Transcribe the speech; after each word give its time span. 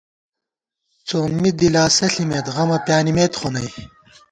سومّی 1.07 1.51
دلاسہ 1.59 2.07
ݪِمېت 2.13 2.45
غمہ 2.55 2.77
پیانِمېت 2.85 3.33
خو 3.39 3.47
نئی 3.53 3.69